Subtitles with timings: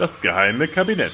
[0.00, 1.12] Das geheime Kabinett.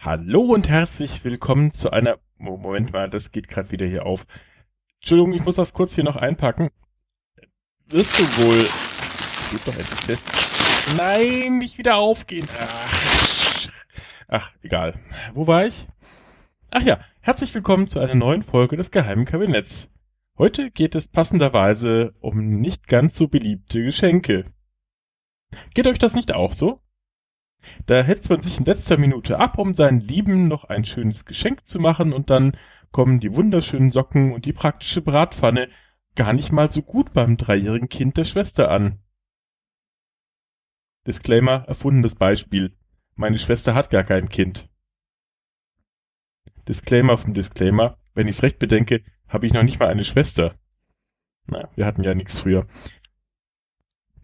[0.00, 2.18] Hallo und herzlich willkommen zu einer.
[2.36, 4.26] Moment mal, das geht gerade wieder hier auf.
[4.96, 6.70] Entschuldigung, ich muss das kurz hier noch einpacken.
[7.86, 8.68] Wirst du wohl.
[9.38, 10.28] Ich kleb doch endlich fest.
[10.96, 12.48] Nein, nicht wieder aufgehen.
[12.50, 13.68] Ach,
[14.26, 14.98] ach, egal.
[15.32, 15.86] Wo war ich?
[16.72, 19.92] Ach ja, herzlich willkommen zu einer neuen Folge des Geheimen Kabinetts.
[20.36, 24.52] Heute geht es passenderweise um nicht ganz so beliebte Geschenke.
[25.74, 26.80] Geht euch das nicht auch so?
[27.86, 31.64] Da hetzt man sich in letzter Minute ab, um seinen Lieben noch ein schönes Geschenk
[31.64, 32.56] zu machen und dann
[32.90, 35.68] kommen die wunderschönen Socken und die praktische Bratpfanne
[36.14, 38.98] gar nicht mal so gut beim dreijährigen Kind der Schwester an.
[41.06, 42.76] Disclaimer, erfundenes Beispiel.
[43.14, 44.68] Meine Schwester hat gar kein Kind.
[46.68, 47.98] Disclaimer vom Disclaimer.
[48.14, 50.54] Wenn ich's recht bedenke, habe ich noch nicht mal eine Schwester.
[51.46, 52.66] Na, wir hatten ja nichts früher.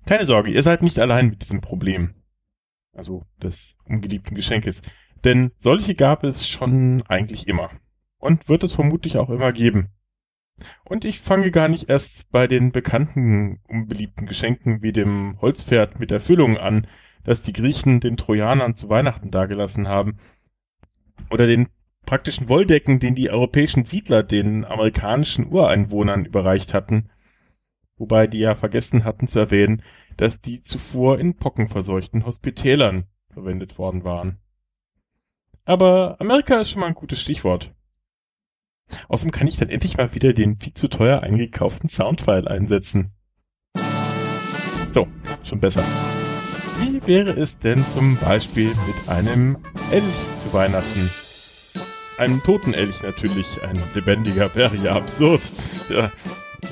[0.08, 2.14] Keine Sorge, ihr seid nicht allein mit diesem Problem.
[2.96, 4.80] Also des ungeliebten Geschenkes.
[5.22, 7.70] Denn solche gab es schon eigentlich immer.
[8.16, 9.90] Und wird es vermutlich auch immer geben.
[10.86, 16.10] Und ich fange gar nicht erst bei den bekannten unbeliebten Geschenken wie dem Holzpferd mit
[16.10, 16.86] Erfüllung an,
[17.24, 20.16] das die Griechen den Trojanern zu Weihnachten dagelassen haben.
[21.30, 21.68] Oder den
[22.06, 27.10] praktischen Wolldecken, den die europäischen Siedler den amerikanischen Ureinwohnern überreicht hatten
[27.98, 29.82] wobei die ja vergessen hatten zu erwähnen,
[30.18, 34.38] dass die zuvor in pockenverseuchten Hospitälern verwendet worden waren.
[35.64, 37.72] Aber Amerika ist schon mal ein gutes Stichwort.
[39.08, 43.12] Außerdem kann ich dann endlich mal wieder den viel zu teuer eingekauften Soundfile einsetzen.
[44.90, 45.06] So,
[45.44, 45.84] schon besser.
[46.80, 49.58] Wie wäre es denn zum Beispiel mit einem
[49.90, 51.10] Elch zu Weihnachten?
[52.16, 55.42] Einem toten Elch natürlich, ein lebendiger wäre ja absurd.
[55.90, 56.10] Ja,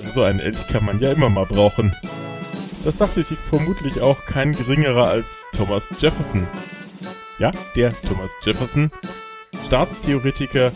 [0.02, 1.94] so einen Elch kann man ja immer mal brauchen.
[2.86, 6.46] Das dachte sich vermutlich auch kein geringerer als Thomas Jefferson.
[7.40, 8.92] Ja, der Thomas Jefferson,
[9.66, 10.70] Staatstheoretiker,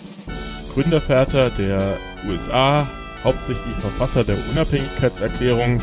[0.75, 2.91] Gründerväter der USA,
[3.23, 5.81] hauptsächlich Verfasser der Unabhängigkeitserklärung,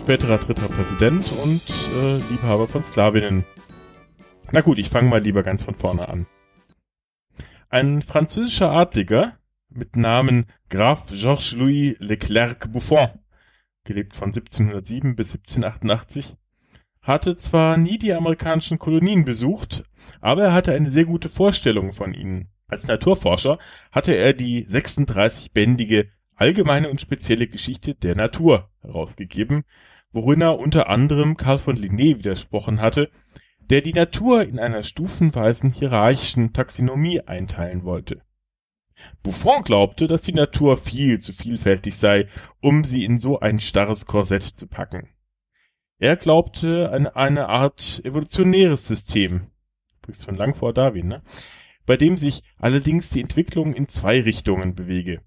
[0.00, 1.60] späterer dritter Präsident und
[2.00, 3.44] äh, Liebhaber von Sklavinnen.
[4.52, 6.24] Na gut, ich fange mal lieber ganz von vorne an.
[7.68, 9.36] Ein französischer Adliger,
[9.68, 13.10] mit Namen Graf Georges-Louis Leclerc Buffon,
[13.84, 16.36] gelebt von 1707 bis 1788,
[17.00, 19.84] hatte zwar nie die amerikanischen Kolonien besucht,
[20.20, 22.48] aber er hatte eine sehr gute Vorstellung von ihnen.
[22.68, 23.58] Als Naturforscher
[23.90, 29.64] hatte er die 36-bändige Allgemeine und spezielle Geschichte der Natur herausgegeben,
[30.12, 33.10] worin er unter anderem Karl von Linné widersprochen hatte,
[33.70, 38.22] der die Natur in einer stufenweisen hierarchischen Taxonomie einteilen wollte.
[39.22, 42.28] Buffon glaubte, dass die Natur viel zu vielfältig sei,
[42.60, 45.08] um sie in so ein starres Korsett zu packen.
[45.98, 49.48] Er glaubte an eine Art evolutionäres System,
[49.98, 51.22] übrigens von lang vor Darwin, ne?
[51.86, 55.20] bei dem sich allerdings die Entwicklung in zwei Richtungen bewege.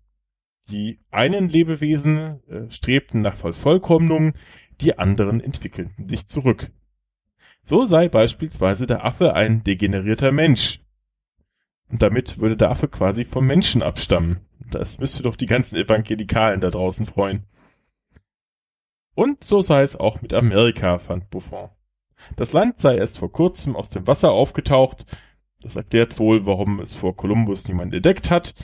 [0.69, 4.33] Die einen Lebewesen äh, strebten nach Vollkommnung,
[4.81, 6.71] die anderen entwickelten sich zurück.
[7.61, 10.81] So sei beispielsweise der Affe ein degenerierter Mensch,
[11.95, 14.41] und damit würde der Affe quasi vom Menschen abstammen.
[14.69, 17.45] Das müsste doch die ganzen Evangelikalen da draußen freuen.
[19.13, 21.69] Und so sei es auch mit Amerika, fand Buffon.
[22.35, 25.05] Das Land sei erst vor kurzem aus dem Wasser aufgetaucht.
[25.61, 28.55] Das erklärt wohl, warum es vor Kolumbus niemand entdeckt hat.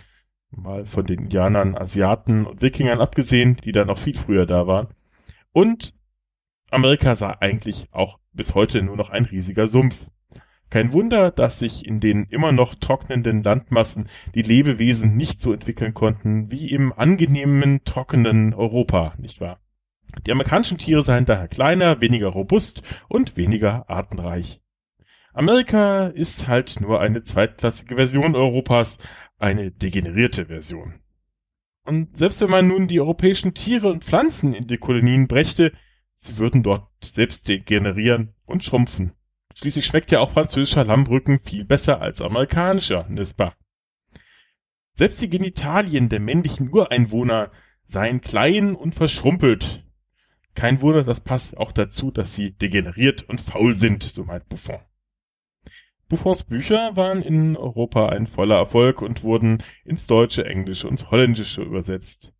[0.50, 4.90] Mal von den Indianern, Asiaten und Wikingern abgesehen, die da noch viel früher da waren.
[5.54, 5.94] Und
[6.70, 10.08] Amerika sei eigentlich auch bis heute nur noch ein riesiger Sumpf.
[10.72, 15.94] Kein Wunder, dass sich in den immer noch trocknenden Landmassen die Lebewesen nicht so entwickeln
[15.94, 19.60] konnten wie im angenehmen, trockenen Europa, nicht wahr?
[20.26, 24.62] Die amerikanischen Tiere seien daher kleiner, weniger robust und weniger artenreich.
[25.34, 28.98] Amerika ist halt nur eine zweitklassige Version Europas,
[29.38, 31.02] eine degenerierte Version.
[31.84, 35.74] Und selbst wenn man nun die europäischen Tiere und Pflanzen in die Kolonien brächte,
[36.16, 39.12] sie würden dort selbst degenerieren und schrumpfen.
[39.56, 43.54] Schließlich schmeckt ja auch französischer Lammrücken viel besser als amerikanischer, n'est-ce pas?
[44.94, 47.52] Selbst die Genitalien der männlichen Ureinwohner
[47.86, 49.86] seien klein und verschrumpelt.
[50.54, 54.80] Kein Wunder, das passt auch dazu, dass sie degeneriert und faul sind, so meint Buffon.
[56.10, 61.62] Buffons Bücher waren in Europa ein voller Erfolg und wurden ins Deutsche, Englische und Holländische
[61.62, 62.34] übersetzt.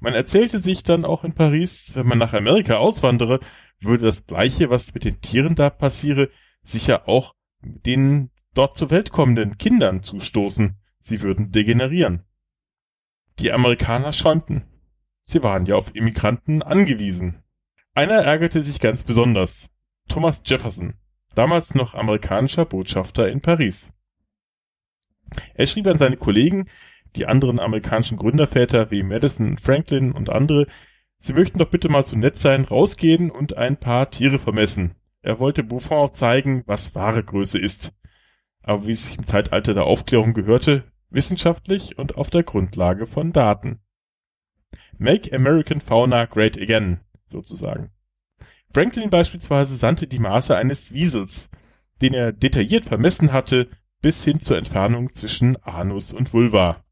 [0.00, 3.40] Man erzählte sich dann auch in Paris, wenn man nach Amerika auswandere,
[3.80, 6.30] würde das Gleiche, was mit den Tieren da passiere,
[6.62, 10.76] sicher auch den dort zur Welt kommenden Kindern zustoßen.
[10.98, 12.24] Sie würden degenerieren.
[13.38, 14.64] Die Amerikaner schäumten.
[15.22, 17.42] Sie waren ja auf Immigranten angewiesen.
[17.94, 19.70] Einer ärgerte sich ganz besonders.
[20.08, 20.94] Thomas Jefferson,
[21.34, 23.92] damals noch amerikanischer Botschafter in Paris.
[25.54, 26.68] Er schrieb an seine Kollegen,
[27.16, 30.66] die anderen amerikanischen Gründerväter wie Madison, Franklin und andere,
[31.18, 34.94] sie möchten doch bitte mal so nett sein, rausgehen und ein paar Tiere vermessen.
[35.22, 37.92] Er wollte Buffon zeigen, was wahre Größe ist.
[38.62, 43.32] Aber wie es sich im Zeitalter der Aufklärung gehörte, wissenschaftlich und auf der Grundlage von
[43.32, 43.80] Daten.
[44.98, 47.90] Make American Fauna Great Again, sozusagen.
[48.72, 51.50] Franklin beispielsweise sandte die Maße eines Wiesels,
[52.00, 53.68] den er detailliert vermessen hatte,
[54.00, 56.84] bis hin zur Entfernung zwischen Anus und Vulva.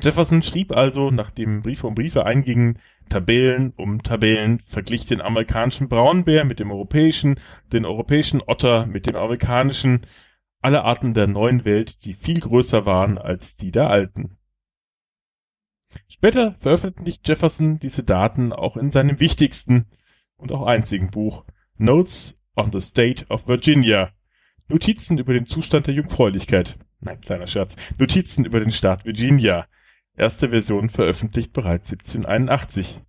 [0.00, 2.78] Jefferson schrieb also, nachdem Briefe um Briefe eingingen,
[3.08, 7.38] Tabellen um Tabellen, verglich den amerikanischen Braunbär mit dem europäischen,
[7.72, 10.06] den europäischen Otter mit dem amerikanischen,
[10.60, 14.38] alle Arten der neuen Welt, die viel größer waren als die der alten.
[16.08, 19.86] Später veröffentlicht Jefferson diese Daten auch in seinem wichtigsten
[20.36, 21.44] und auch einzigen Buch
[21.76, 24.10] Notes on the State of Virginia.
[24.68, 26.78] Notizen über den Zustand der Jungfräulichkeit.
[27.00, 27.76] Nein, kleiner Scherz.
[27.98, 29.66] Notizen über den Staat Virginia.
[30.16, 33.00] Erste Version veröffentlicht bereits 1781.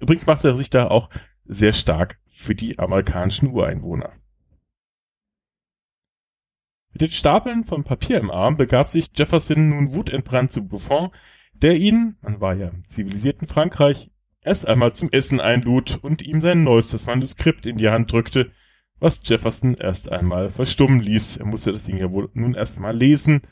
[0.00, 1.08] Übrigens machte er sich da auch
[1.44, 4.12] sehr stark für die amerikanischen Ureinwohner.
[6.92, 11.10] Mit den Stapeln von Papier im Arm begab sich Jefferson nun wutentbrannt zu Buffon,
[11.54, 14.10] der ihn, man war ja im zivilisierten Frankreich,
[14.42, 18.50] erst einmal zum Essen einlud und ihm sein neuestes Manuskript in die Hand drückte,
[18.98, 21.38] was Jefferson erst einmal verstummen ließ.
[21.38, 23.42] Er musste das Ding ja wohl nun erst mal lesen.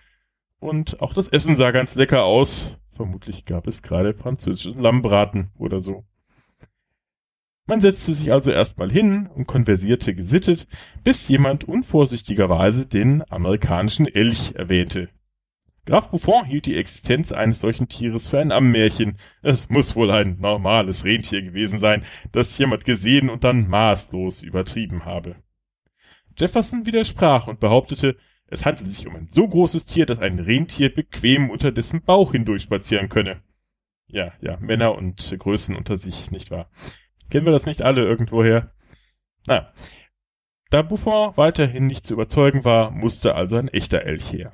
[0.60, 2.78] Und auch das Essen sah ganz lecker aus.
[2.92, 6.04] Vermutlich gab es gerade französischen Lammbraten oder so.
[7.66, 10.66] Man setzte sich also erstmal hin und konversierte gesittet,
[11.02, 15.08] bis jemand unvorsichtigerweise den amerikanischen Elch erwähnte.
[15.86, 19.16] Graf Buffon hielt die Existenz eines solchen Tieres für ein Ammärchen.
[19.40, 25.04] Es muss wohl ein normales Rentier gewesen sein, das jemand gesehen und dann maßlos übertrieben
[25.04, 25.36] habe.
[26.36, 28.16] Jefferson widersprach und behauptete,
[28.50, 32.32] es handelt sich um ein so großes Tier, dass ein Rentier bequem unter dessen Bauch
[32.32, 33.43] hindurch spazieren könne.
[34.08, 36.69] Ja, ja, Männer und Größen unter sich, nicht wahr?
[37.31, 38.73] Kennen wir das nicht alle irgendwoher?
[39.47, 39.73] Na,
[40.70, 44.52] da Buffon weiterhin nicht zu überzeugen war, musste also ein echter Elch her.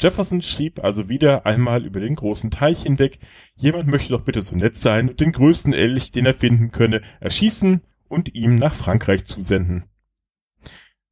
[0.00, 3.18] Jefferson schrieb also wieder einmal über den großen Teich hinweg,
[3.54, 7.02] jemand möchte doch bitte so nett sein und den größten Elch, den er finden könne,
[7.20, 9.84] erschießen und ihm nach Frankreich zusenden.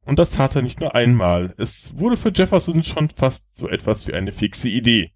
[0.07, 4.07] Und das tat er nicht nur einmal, es wurde für Jefferson schon fast so etwas
[4.07, 5.11] wie eine fixe Idee.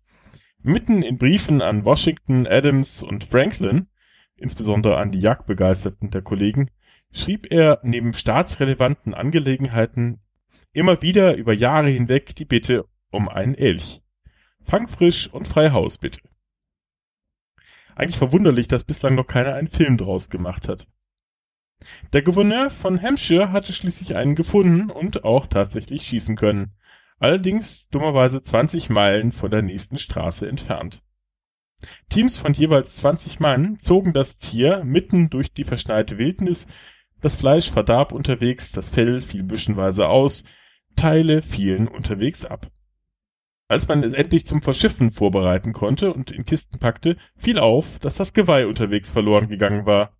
[0.63, 3.87] Mitten in Briefen an Washington, Adams und Franklin,
[4.35, 6.71] insbesondere an die Jagdbegeisterten der Kollegen,
[7.13, 10.19] schrieb er neben staatsrelevanten Angelegenheiten
[10.73, 14.01] immer wieder über Jahre hinweg die Bitte um einen Elch.
[14.61, 16.19] Fangfrisch und frei Haus, bitte.
[17.95, 20.85] Eigentlich verwunderlich, dass bislang noch keiner einen Film draus gemacht hat.
[22.13, 26.73] Der Gouverneur von Hampshire hatte schließlich einen gefunden und auch tatsächlich schießen können.
[27.19, 31.01] Allerdings dummerweise 20 Meilen von der nächsten Straße entfernt.
[32.09, 36.67] Teams von jeweils 20 Mann zogen das Tier mitten durch die verschneite Wildnis,
[37.21, 40.43] das Fleisch verdarb unterwegs, das Fell fiel büschenweise aus,
[40.95, 42.67] Teile fielen unterwegs ab.
[43.67, 48.17] Als man es endlich zum Verschiffen vorbereiten konnte und in Kisten packte, fiel auf, dass
[48.17, 50.17] das Geweih unterwegs verloren gegangen war.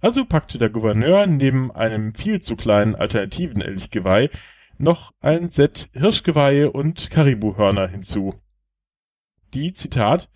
[0.00, 4.30] Also packte der Gouverneur neben einem viel zu kleinen alternativen Elchgeweih
[4.78, 8.34] noch ein Set Hirschgeweihe und Karibuhörner hinzu.
[9.52, 10.30] Die, Zitat,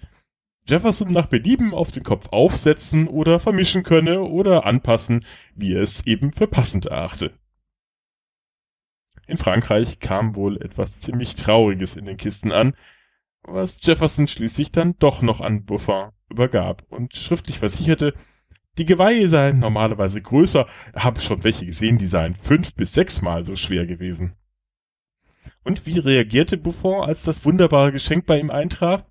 [0.67, 6.07] Jefferson nach Belieben auf den Kopf aufsetzen oder vermischen könne oder anpassen, wie er es
[6.07, 7.33] eben für passend erachte.
[9.27, 12.75] In Frankreich kam wohl etwas ziemlich Trauriges in den Kisten an,
[13.43, 18.15] was Jefferson schließlich dann doch noch an Buffon übergab und schriftlich versicherte,
[18.79, 23.45] die Geweihe seien normalerweise größer, er habe schon welche gesehen, die seien fünf bis sechsmal
[23.45, 24.37] so schwer gewesen.
[25.63, 29.07] Und wie reagierte Buffon, als das wunderbare Geschenk bei ihm eintraf?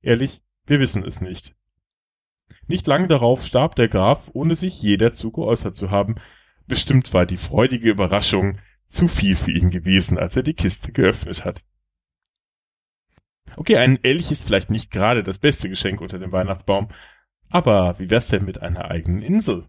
[0.00, 1.54] Ehrlich, wir wissen es nicht.
[2.66, 6.16] Nicht lang darauf starb der Graf, ohne sich je dazu geäußert zu haben.
[6.66, 11.44] Bestimmt war die freudige Überraschung, zu viel für ihn gewesen, als er die Kiste geöffnet
[11.44, 11.64] hat.
[13.56, 16.88] Okay, ein Elch ist vielleicht nicht gerade das beste Geschenk unter dem Weihnachtsbaum,
[17.52, 19.68] aber wie wär's denn mit einer eigenen Insel?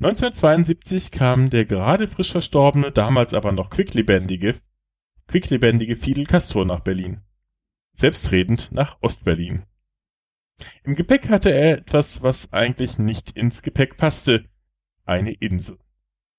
[0.00, 4.56] 1972 kam der gerade frisch verstorbene, damals aber noch quicklebendige,
[5.28, 7.20] quicklebendige Fidel Castro nach Berlin.
[7.92, 9.64] Selbstredend nach Ostberlin.
[10.82, 14.46] Im Gepäck hatte er etwas, was eigentlich nicht ins Gepäck passte.
[15.04, 15.78] Eine Insel.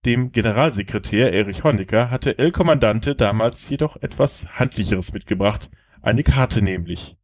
[0.06, 5.70] Dem Generalsekretär Erich Honecker hatte El Kommandante damals jedoch etwas Handlicheres mitgebracht,
[6.02, 7.18] eine Karte nämlich,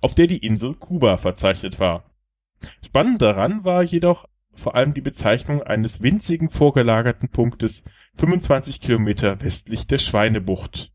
[0.00, 2.04] auf der die Insel Kuba verzeichnet war.
[2.82, 9.86] Spannend daran war jedoch vor allem die Bezeichnung eines winzigen vorgelagerten Punktes 25 Kilometer westlich
[9.86, 10.92] der Schweinebucht.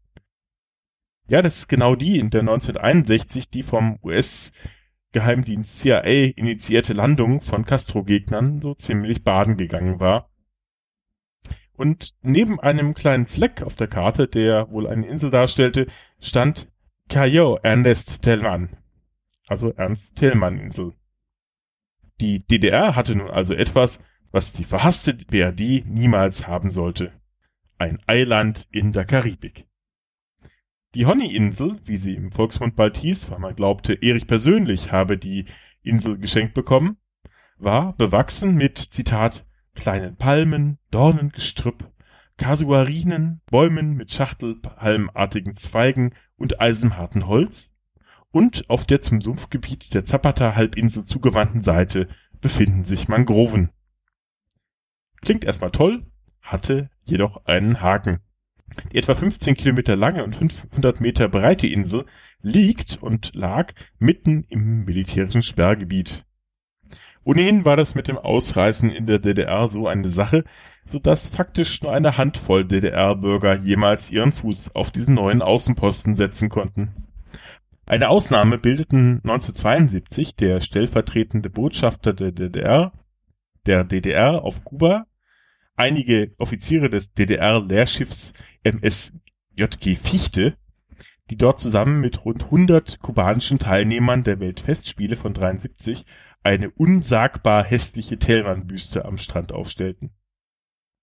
[1.28, 7.66] Ja, das ist genau die, in der 1961 die vom US-Geheimdienst CIA initiierte Landung von
[7.66, 10.30] Castro-Gegnern so ziemlich baden gegangen war.
[11.74, 15.88] Und neben einem kleinen Fleck auf der Karte, der wohl eine Insel darstellte,
[16.20, 16.68] stand
[17.08, 18.76] Cayo Ernest Tellmann,
[19.50, 20.94] also Ernst Tellmann Insel.
[22.22, 24.00] Die DDR hatte nun also etwas,
[24.32, 27.14] was die verhasste BRD niemals haben sollte.
[27.78, 29.66] Ein Eiland in der Karibik.
[30.96, 35.46] Die Honey-Insel, wie sie im Volksmund bald hieß, weil man glaubte, Erich persönlich habe die
[35.82, 36.98] Insel geschenkt bekommen,
[37.58, 41.92] war bewachsen mit, Zitat, kleinen Palmen, Dornengestrüpp,
[42.38, 47.76] Kasuarinen, Bäumen mit schachtelpalmartigen Zweigen und eisenharten Holz,
[48.32, 52.08] und auf der zum Sumpfgebiet der Zapata-Halbinsel zugewandten Seite
[52.42, 53.70] befinden sich Mangroven.
[55.22, 56.06] Klingt erstmal toll,
[56.42, 58.20] hatte jedoch einen Haken.
[58.92, 62.06] Die etwa 15 Kilometer lange und 500 Meter breite Insel
[62.42, 66.26] liegt und lag mitten im militärischen Sperrgebiet.
[67.24, 70.46] Ohnehin war das mit dem Ausreißen in der DDR so eine Sache,
[70.86, 76.50] so dass faktisch nur eine Handvoll DDR-Bürger jemals ihren Fuß auf diesen neuen Außenposten setzen
[76.50, 77.09] konnten.
[77.90, 82.94] Eine Ausnahme bildeten 1972 der stellvertretende Botschafter der DDR,
[83.66, 85.08] der DDR auf Kuba,
[85.76, 89.20] einige Offiziere des DDR-Leerschiffs MS
[89.56, 90.56] JG Fichte,
[91.32, 96.06] die dort zusammen mit rund 100 kubanischen Teilnehmern der Weltfestspiele von 73
[96.44, 100.12] eine unsagbar hässliche Tellmann-Büste am Strand aufstellten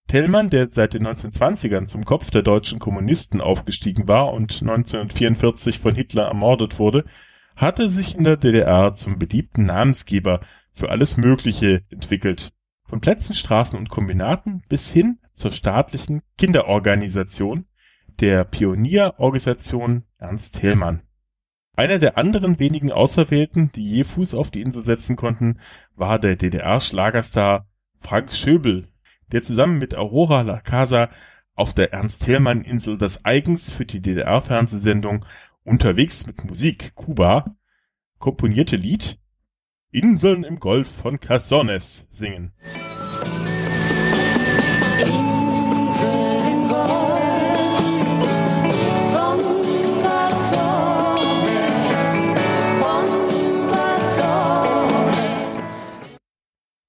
[0.09, 5.95] Thälmann, der seit den 1920ern zum Kopf der deutschen Kommunisten aufgestiegen war und 1944 von
[5.95, 7.05] Hitler ermordet wurde,
[7.57, 10.41] hatte sich in der DDR zum beliebten Namensgeber
[10.73, 12.53] für alles Mögliche entwickelt,
[12.85, 17.67] von Plätzen, Straßen und Kombinaten bis hin zur staatlichen Kinderorganisation,
[18.21, 21.03] der Pionierorganisation Ernst Thälmann.
[21.75, 25.61] Einer der anderen wenigen Auserwählten, die je Fuß auf die Insel setzen konnten,
[25.95, 27.67] war der DDR-Schlagerstar
[27.99, 28.89] Frank Schöbel,
[29.33, 31.11] der zusammen mit Aurora La Casa
[31.55, 35.25] auf der Ernst-Thälmann-Insel das eigens für die DDR-Fernsehsendung
[35.65, 37.57] Unterwegs mit Musik Kuba
[38.19, 39.19] komponierte Lied
[39.91, 42.53] Inseln im Golf von Casones singen.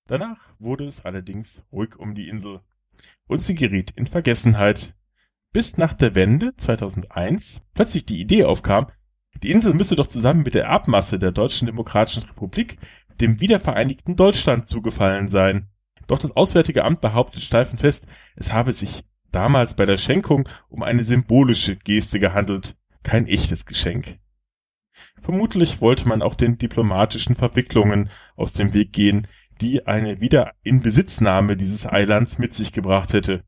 [0.08, 2.62] Danach wurde es allerdings ruhig um die Insel
[3.28, 4.96] und sie geriet in Vergessenheit,
[5.54, 8.88] bis nach der Wende 2001 plötzlich die Idee aufkam,
[9.44, 12.78] die Insel müsse doch zusammen mit der Erbmasse der Deutschen Demokratischen Republik
[13.20, 15.70] dem wiedervereinigten Deutschland zugefallen sein.
[16.08, 20.84] Doch das Auswärtige Amt behauptet steifen fest, es habe sich damals bei der Schenkung um
[20.84, 24.20] eine symbolische Geste gehandelt, kein echtes Geschenk.
[25.22, 29.28] Vermutlich wollte man auch den diplomatischen Verwicklungen aus dem Weg gehen,
[29.62, 33.44] die eine Wiederinbesitznahme dieses Eilands mit sich gebracht hätte.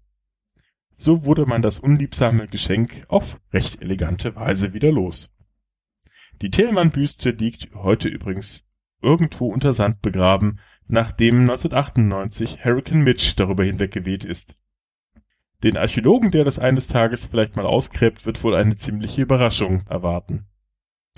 [0.92, 5.30] So wurde man das unliebsame Geschenk auf recht elegante Weise wieder los.
[6.42, 8.66] Die Tillmann-Büste liegt heute übrigens
[9.02, 14.56] irgendwo unter Sand begraben, nachdem 1998 Hurricane Mitch darüber hinweggeweht ist.
[15.64, 20.48] Den Archäologen, der das eines Tages vielleicht mal ausgräbt, wird wohl eine ziemliche Überraschung erwarten.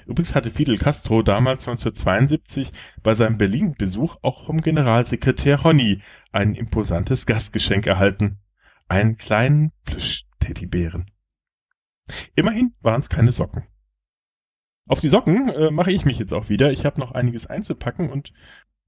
[0.06, 2.72] Übrigens hatte Fidel Castro damals 1972
[3.04, 8.40] bei seinem Berlin-Besuch auch vom Generalsekretär Honny ein imposantes Gastgeschenk erhalten.
[8.88, 11.12] Einen kleinen Plüsch-Teddybären.
[12.36, 13.64] Immerhin waren es keine Socken.
[14.88, 16.72] Auf die Socken äh, mache ich mich jetzt auch wieder.
[16.72, 18.34] Ich habe noch einiges einzupacken und,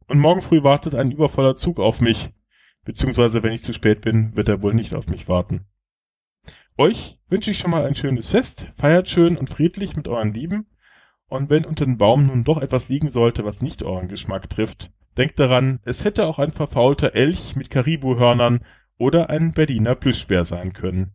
[0.08, 2.32] und morgen früh wartet ein übervoller Zug auf mich.
[2.84, 5.66] Beziehungsweise, wenn ich zu spät bin, wird er wohl nicht auf mich warten.
[6.78, 8.68] Euch wünsche ich schon mal ein schönes Fest.
[8.74, 10.66] Feiert schön und friedlich mit euren Lieben
[11.34, 14.92] und wenn unter dem Baum nun doch etwas liegen sollte, was nicht euren Geschmack trifft,
[15.18, 18.64] denkt daran, es hätte auch ein verfaulter Elch mit Karibuhörnern
[18.98, 21.14] oder ein Berliner Plüschbär sein können.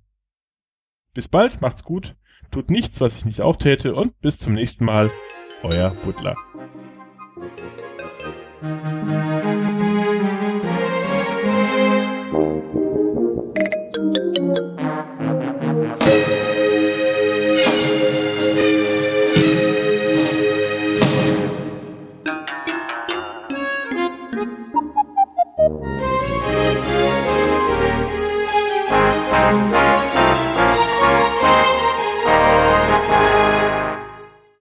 [1.14, 2.16] Bis bald, macht's gut,
[2.50, 5.10] tut nichts, was ich nicht auch täte und bis zum nächsten Mal,
[5.62, 6.36] euer Butler.